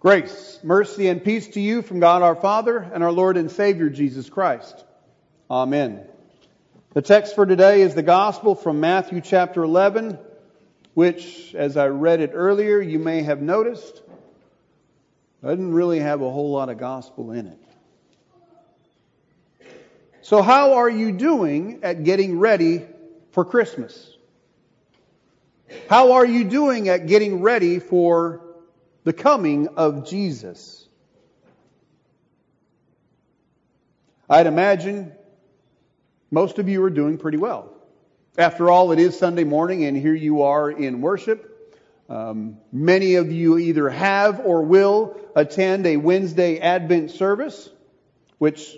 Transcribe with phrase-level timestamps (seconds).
[0.00, 3.90] Grace, mercy, and peace to you from God our Father and our Lord and Savior
[3.90, 4.84] Jesus Christ.
[5.50, 6.06] Amen.
[6.94, 10.16] The text for today is the Gospel from Matthew chapter 11,
[10.94, 14.00] which, as I read it earlier, you may have noticed,
[15.42, 17.58] doesn't really have a whole lot of gospel in it.
[20.22, 22.86] So, how are you doing at getting ready
[23.32, 24.16] for Christmas?
[25.90, 28.47] How are you doing at getting ready for
[29.08, 30.86] the coming of Jesus.
[34.28, 35.12] I'd imagine
[36.30, 37.72] most of you are doing pretty well.
[38.36, 41.80] After all, it is Sunday morning, and here you are in worship.
[42.10, 47.70] Um, many of you either have or will attend a Wednesday Advent service,
[48.36, 48.76] which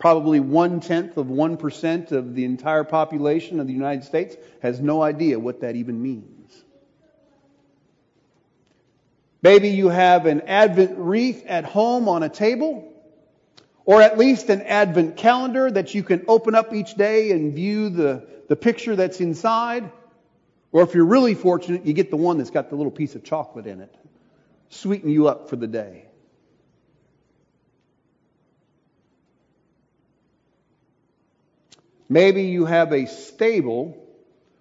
[0.00, 5.00] probably one tenth of 1% of the entire population of the United States has no
[5.02, 6.64] idea what that even means.
[9.40, 12.92] Maybe you have an Advent wreath at home on a table,
[13.84, 17.88] or at least an Advent calendar that you can open up each day and view
[17.88, 19.90] the, the picture that's inside.
[20.72, 23.24] Or if you're really fortunate, you get the one that's got the little piece of
[23.24, 23.94] chocolate in it.
[24.70, 26.04] Sweeten you up for the day.
[32.08, 33.96] Maybe you have a stable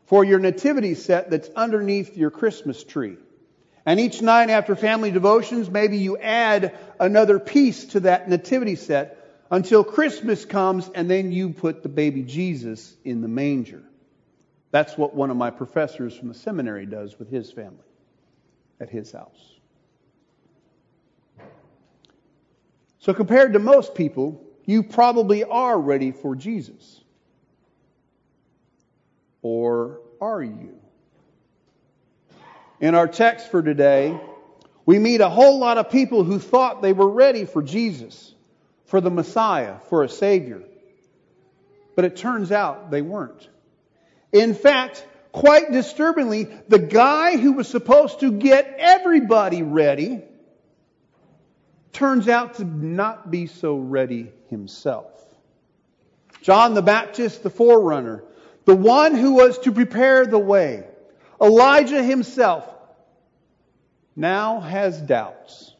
[0.06, 3.18] for your nativity set that's underneath your Christmas tree.
[3.88, 9.46] And each night after family devotions, maybe you add another piece to that nativity set
[9.50, 13.82] until Christmas comes and then you put the baby Jesus in the manger.
[14.72, 17.78] That's what one of my professors from the seminary does with his family
[18.82, 19.54] at his house.
[23.00, 27.00] So compared to most people, you probably are ready for Jesus.
[29.42, 30.78] Or are you?
[32.80, 34.20] In our text for today,
[34.86, 38.33] we meet a whole lot of people who thought they were ready for Jesus,
[38.86, 40.61] for the Messiah, for a Savior.
[41.95, 43.49] But it turns out they weren't.
[44.32, 50.21] In fact, quite disturbingly, the guy who was supposed to get everybody ready
[51.93, 55.11] turns out to not be so ready himself.
[56.43, 58.23] John the Baptist, the forerunner,
[58.66, 60.86] the one who was to prepare the way,
[61.42, 62.67] Elijah himself
[64.15, 65.73] now has doubts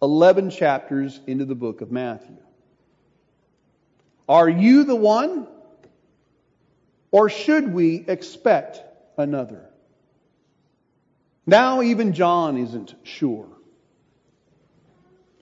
[0.00, 2.36] 11 chapters into the book of Matthew.
[4.28, 5.46] Are you the one?
[7.10, 8.80] Or should we expect
[9.18, 9.68] another?
[11.46, 13.48] Now even John isn't sure.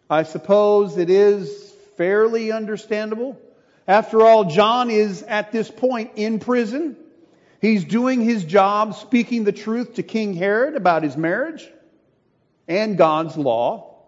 [0.08, 3.40] I suppose it is fairly understandable.
[3.86, 6.96] After all, John is at this point in prison.
[7.60, 11.68] He's doing his job speaking the truth to King Herod about his marriage
[12.66, 13.98] and God's law.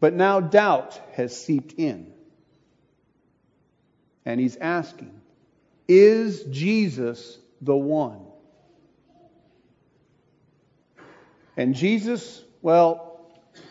[0.00, 2.12] But now doubt has seeped in.
[4.26, 5.18] And he's asking,
[5.88, 8.20] is Jesus the one?
[11.56, 13.20] And Jesus, well,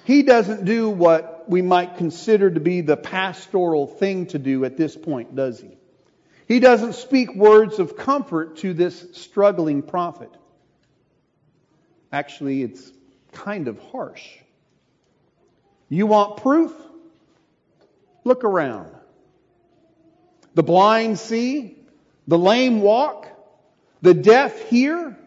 [0.04, 4.78] he doesn't do what we might consider to be the pastoral thing to do at
[4.78, 5.77] this point, does he?
[6.48, 10.32] He doesn't speak words of comfort to this struggling prophet.
[12.12, 12.92] Actually, it's
[13.34, 14.26] kind of harsh.
[15.90, 16.74] You want proof?
[18.24, 18.92] Look around.
[20.54, 21.78] The blind see,
[22.28, 23.28] the lame walk,
[24.02, 25.18] the deaf hear.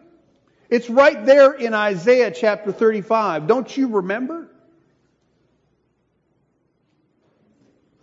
[0.69, 3.47] It's right there in Isaiah chapter 35.
[3.47, 4.50] Don't you remember?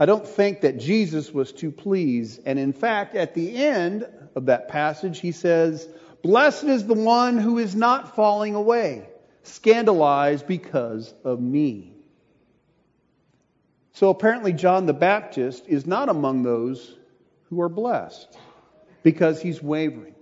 [0.00, 2.40] I don't think that Jesus was too pleased.
[2.46, 5.88] And in fact, at the end of that passage, he says,
[6.22, 9.08] Blessed is the one who is not falling away,
[9.42, 11.94] scandalized because of me.
[13.92, 16.96] So apparently, John the Baptist is not among those
[17.48, 18.36] who are blessed
[19.02, 20.14] because he's wavering.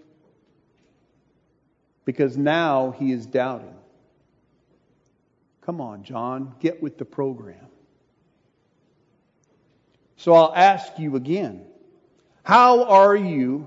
[2.06, 3.74] Because now he is doubting.
[5.62, 7.66] Come on, John, get with the program.
[10.16, 11.66] So I'll ask you again
[12.42, 13.66] how are you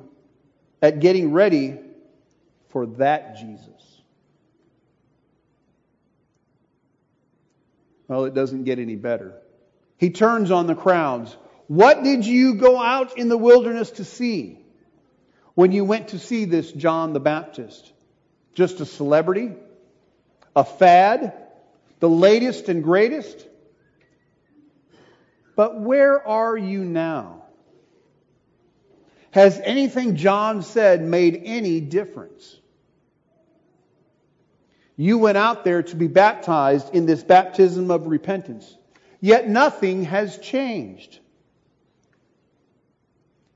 [0.82, 1.78] at getting ready
[2.70, 4.02] for that Jesus?
[8.08, 9.36] Well, it doesn't get any better.
[9.98, 11.36] He turns on the crowds.
[11.68, 14.58] What did you go out in the wilderness to see
[15.56, 17.92] when you went to see this John the Baptist?
[18.54, 19.52] Just a celebrity?
[20.56, 21.34] A fad?
[22.00, 23.46] The latest and greatest?
[25.60, 27.44] But where are you now?
[29.32, 32.58] Has anything John said made any difference?
[34.96, 38.74] You went out there to be baptized in this baptism of repentance.
[39.20, 41.20] Yet nothing has changed.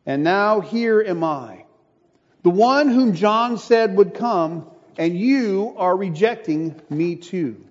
[0.06, 1.64] And now here am I,
[2.42, 7.64] the one whom John said would come, and you are rejecting me too.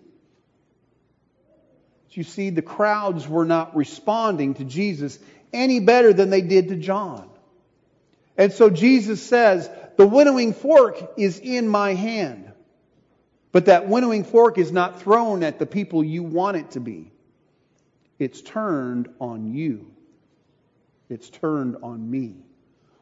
[2.12, 5.18] You see, the crowds were not responding to Jesus
[5.52, 7.28] any better than they did to John.
[8.36, 12.52] And so Jesus says, The winnowing fork is in my hand.
[13.50, 17.12] But that winnowing fork is not thrown at the people you want it to be.
[18.18, 19.90] It's turned on you.
[21.10, 22.36] It's turned on me.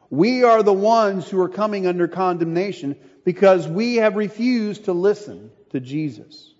[0.09, 5.51] We are the ones who are coming under condemnation because we have refused to listen
[5.69, 6.50] to Jesus.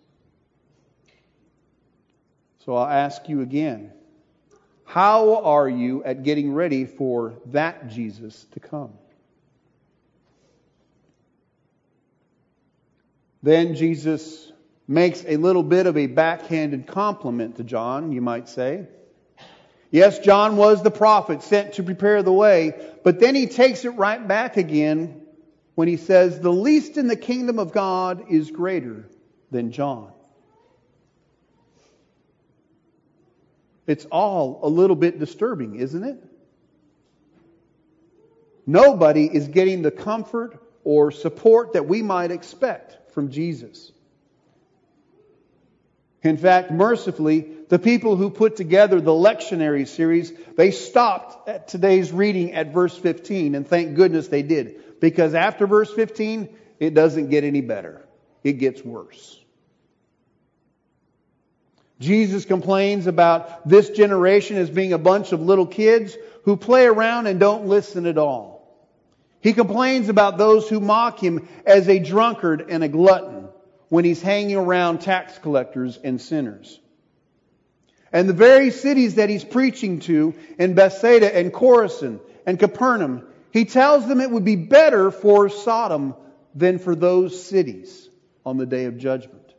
[2.65, 3.91] So I'll ask you again
[4.85, 8.91] how are you at getting ready for that Jesus to come?
[13.41, 14.51] Then Jesus
[14.87, 18.85] makes a little bit of a backhanded compliment to John, you might say.
[19.89, 22.73] Yes, John was the prophet sent to prepare the way,
[23.03, 25.21] but then he takes it right back again
[25.75, 29.07] when he says, The least in the kingdom of God is greater
[29.49, 30.11] than John.
[33.87, 36.23] It's all a little bit disturbing, isn't it?
[38.65, 43.91] Nobody is getting the comfort or support that we might expect from Jesus.
[46.23, 52.11] In fact, mercifully, the people who put together the lectionary series, they stopped at today's
[52.11, 54.99] reading at verse 15, and thank goodness they did.
[54.99, 56.49] Because after verse 15,
[56.79, 58.05] it doesn't get any better.
[58.43, 59.39] It gets worse.
[62.01, 67.27] Jesus complains about this generation as being a bunch of little kids who play around
[67.27, 68.67] and don't listen at all.
[69.39, 73.47] He complains about those who mock him as a drunkard and a glutton
[73.89, 76.79] when he's hanging around tax collectors and sinners.
[78.11, 83.65] And the very cities that he's preaching to in Bethsaida and Chorazin and Capernaum, he
[83.65, 86.15] tells them it would be better for Sodom
[86.55, 88.09] than for those cities
[88.43, 89.50] on the day of judgment.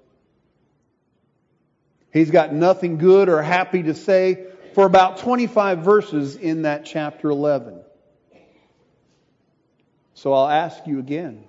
[2.13, 7.31] He's got nothing good or happy to say for about 25 verses in that chapter
[7.31, 7.81] 11.
[10.15, 11.45] So I'll ask you again.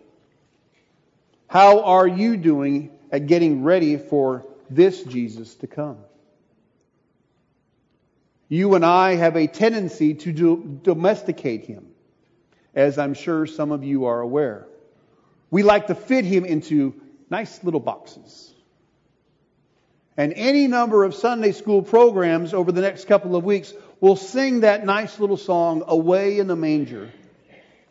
[1.47, 5.97] How are you doing at getting ready for this Jesus to come?
[8.47, 11.87] You and I have a tendency to do, domesticate him,
[12.73, 14.67] as I'm sure some of you are aware.
[15.51, 16.99] We like to fit him into
[17.29, 18.53] nice little boxes.
[20.15, 24.61] And any number of Sunday school programs over the next couple of weeks will sing
[24.61, 27.11] that nice little song, Away in the Manger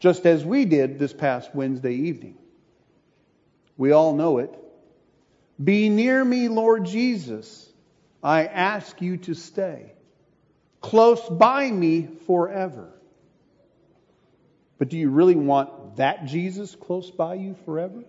[0.02, 2.36] just as we did this past Wednesday evening.
[3.76, 4.52] We all know it.
[5.62, 7.70] Be near me, Lord Jesus.
[8.20, 9.92] I ask you to stay.
[10.80, 12.92] Close by me forever.
[14.76, 18.02] But do you really want that Jesus close by you forever?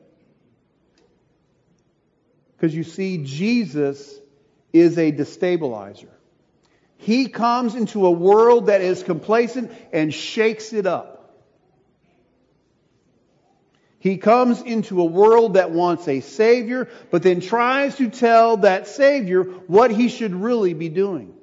[2.55, 4.19] Because you see, Jesus
[4.71, 6.09] is a destabilizer.
[6.97, 11.13] He comes into a world that is complacent and shakes it up.
[13.99, 18.87] He comes into a world that wants a Savior, but then tries to tell that
[18.87, 21.33] Savior what he should really be doing.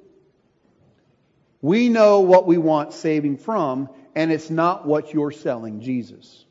[1.61, 6.45] We know what we want saving from, and it's not what you're selling Jesus.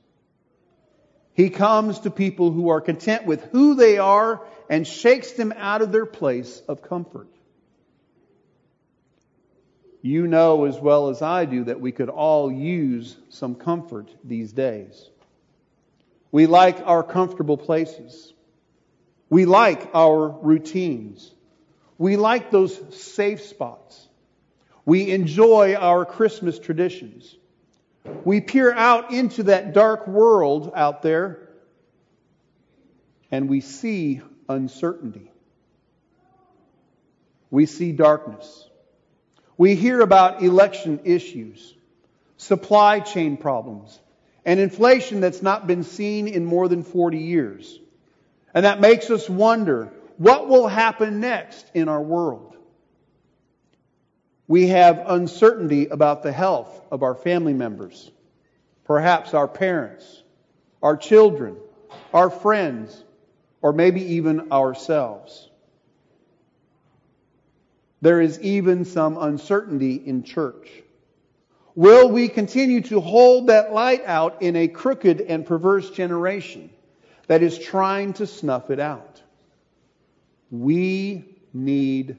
[1.40, 5.80] He comes to people who are content with who they are and shakes them out
[5.80, 7.28] of their place of comfort.
[10.02, 14.52] You know as well as I do that we could all use some comfort these
[14.52, 15.08] days.
[16.30, 18.34] We like our comfortable places.
[19.30, 21.32] We like our routines.
[21.96, 24.08] We like those safe spots.
[24.84, 27.34] We enjoy our Christmas traditions.
[28.24, 31.48] We peer out into that dark world out there
[33.30, 35.30] and we see uncertainty.
[37.50, 38.68] We see darkness.
[39.56, 41.74] We hear about election issues,
[42.36, 43.98] supply chain problems,
[44.44, 47.78] and inflation that's not been seen in more than 40 years.
[48.54, 52.56] And that makes us wonder what will happen next in our world.
[54.50, 58.10] We have uncertainty about the health of our family members,
[58.82, 60.24] perhaps our parents,
[60.82, 61.56] our children,
[62.12, 63.04] our friends,
[63.62, 65.48] or maybe even ourselves.
[68.00, 70.68] There is even some uncertainty in church.
[71.76, 76.70] Will we continue to hold that light out in a crooked and perverse generation
[77.28, 79.22] that is trying to snuff it out.
[80.50, 82.16] We need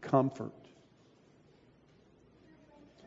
[0.00, 0.63] comfort.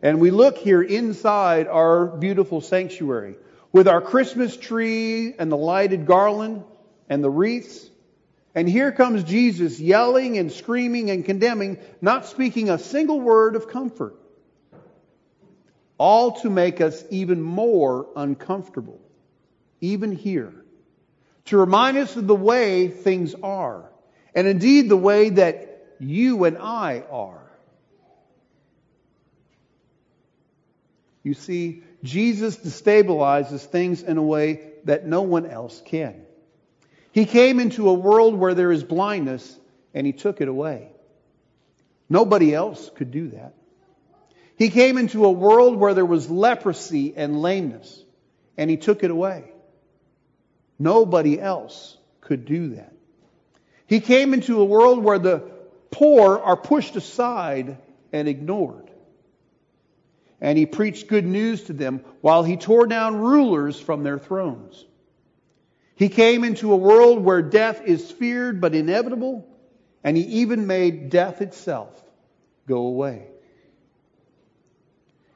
[0.01, 3.35] And we look here inside our beautiful sanctuary
[3.71, 6.63] with our Christmas tree and the lighted garland
[7.09, 7.89] and the wreaths.
[8.53, 13.69] And here comes Jesus yelling and screaming and condemning, not speaking a single word of
[13.69, 14.15] comfort.
[15.97, 18.99] All to make us even more uncomfortable,
[19.81, 20.53] even here.
[21.45, 23.89] To remind us of the way things are,
[24.35, 27.46] and indeed the way that you and I are.
[31.27, 36.21] You see, Jesus destabilizes things in a way that no one else can.
[37.11, 39.59] He came into a world where there is blindness
[39.93, 40.87] and he took it away.
[42.07, 43.55] Nobody else could do that.
[44.55, 48.05] He came into a world where there was leprosy and lameness
[48.55, 49.51] and he took it away.
[50.79, 52.93] Nobody else could do that.
[53.85, 55.43] He came into a world where the
[55.91, 57.79] poor are pushed aside
[58.13, 58.86] and ignored
[60.39, 64.85] and he preached good news to them while he tore down rulers from their thrones.
[65.95, 69.47] He came into a world where death is feared but inevitable,
[70.03, 71.89] and he even made death itself
[72.67, 73.27] go away.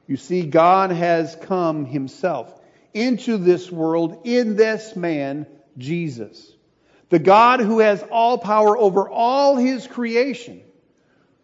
[0.06, 2.60] You see, God has come himself
[2.94, 5.46] into this world in this man,
[5.78, 6.52] Jesus.
[7.08, 10.62] The God who has all power over all his creation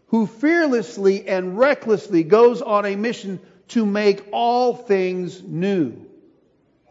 [0.08, 5.94] who fearlessly and recklessly goes on a mission to make all things new,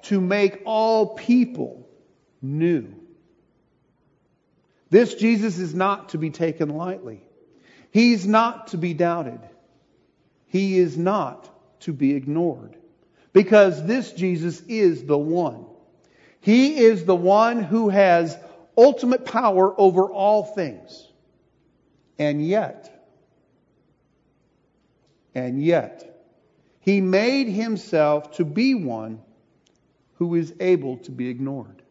[0.03, 1.87] to make all people
[2.41, 2.87] new.
[4.89, 7.21] This Jesus is not to be taken lightly.
[7.91, 9.39] He's not to be doubted.
[10.47, 11.49] He is not
[11.81, 12.75] to be ignored.
[13.33, 15.65] Because this Jesus is the one.
[16.39, 18.37] He is the one who has
[18.77, 21.07] ultimate power over all things.
[22.19, 22.96] And yet,
[25.37, 26.25] and yet,
[26.79, 29.21] he made himself to be one
[30.15, 31.83] who is able to be ignored.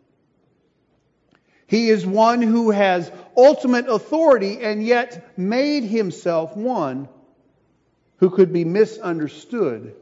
[1.69, 7.09] He is one who has ultimate authority and yet made himself one
[8.17, 9.95] who could be misunderstood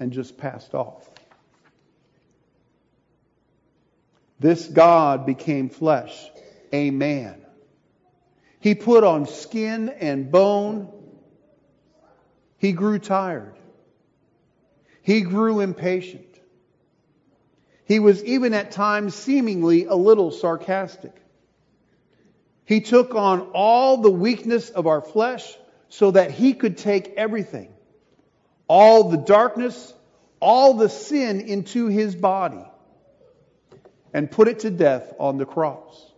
[0.00, 1.08] and just passed off.
[4.40, 6.28] This God became flesh,
[6.72, 7.40] a man.
[8.58, 10.99] He put on skin and bone
[12.60, 13.54] he grew tired.
[15.00, 16.26] He grew impatient.
[17.86, 21.14] He was even at times seemingly a little sarcastic.
[22.66, 25.56] He took on all the weakness of our flesh
[25.88, 27.72] so that he could take everything,
[28.68, 29.94] all the darkness,
[30.38, 32.64] all the sin into his body
[34.12, 36.09] and put it to death on the cross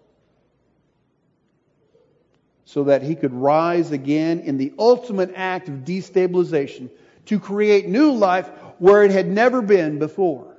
[2.72, 6.88] so that he could rise again in the ultimate act of destabilization
[7.26, 8.48] to create new life
[8.78, 10.56] where it had never been before.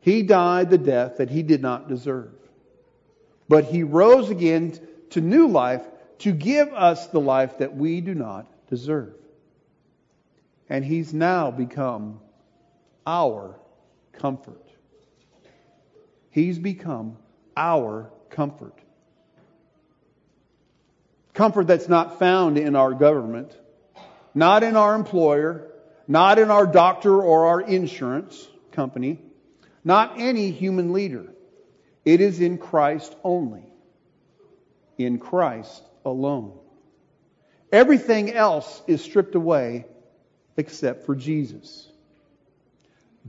[0.00, 2.34] He died the death that he did not deserve.
[3.48, 4.78] But he rose again
[5.10, 5.82] to new life
[6.18, 9.14] to give us the life that we do not deserve.
[10.68, 12.20] And he's now become
[13.06, 13.58] our
[14.12, 14.68] comfort.
[16.28, 17.16] He's become
[17.56, 18.74] our comfort.
[21.34, 23.56] Comfort that's not found in our government,
[24.34, 25.70] not in our employer,
[26.08, 29.18] not in our doctor or our insurance company,
[29.84, 31.32] not any human leader.
[32.04, 33.64] It is in Christ only.
[34.98, 36.58] In Christ alone.
[37.72, 39.86] Everything else is stripped away
[40.56, 41.88] except for Jesus.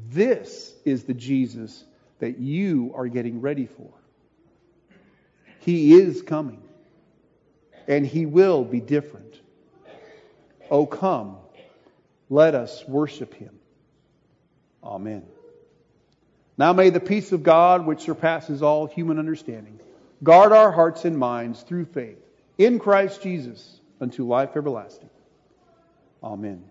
[0.10, 1.84] This is the Jesus
[2.20, 3.90] that you are getting ready for.
[5.60, 6.64] He is coming
[7.88, 9.40] and he will be different.
[10.70, 11.38] Oh, come,
[12.30, 13.60] let us worship him.
[14.84, 15.24] Amen.
[16.58, 19.80] Now may the peace of God, which surpasses all human understanding,
[20.24, 22.20] guard our hearts and minds through faith
[22.58, 25.10] in Christ Jesus unto life everlasting.
[26.24, 26.71] Amen.